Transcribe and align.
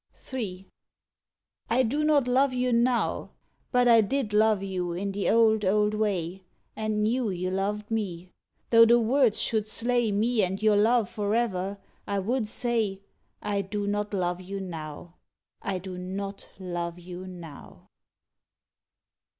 III. 0.33 0.67
I 1.69 1.83
do 1.83 2.03
not 2.03 2.27
love 2.27 2.53
you 2.53 2.73
now! 2.73 3.33
But 3.71 4.09
did 4.09 4.33
I 4.33 4.37
love 4.39 4.63
you 4.63 4.93
in 4.93 5.11
the 5.11 5.29
old, 5.29 5.63
old 5.63 5.93
way, 5.93 6.41
And 6.75 7.03
knew 7.03 7.29
you 7.29 7.51
loved 7.51 7.91
me 7.91 8.31
'though 8.71 8.85
the 8.87 8.99
words 8.99 9.39
should 9.39 9.67
slay 9.67 10.11
Me 10.11 10.41
and 10.41 10.59
your 10.59 10.75
love 10.75 11.07
forever, 11.07 11.77
I 12.07 12.17
would 12.17 12.47
say, 12.47 13.01
"I 13.43 13.61
do 13.61 13.85
not 13.85 14.11
love 14.11 14.41
you 14.41 14.59
now! 14.59 15.17
I 15.61 15.77
do 15.77 15.99
not 15.99 16.51
love 16.57 16.97
you 16.97 17.27
now!" 17.27 17.87